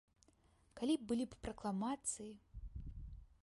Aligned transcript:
Калі 0.79 0.95
былі 1.11 1.25
б 1.33 1.39
пракламацыі! 1.47 2.31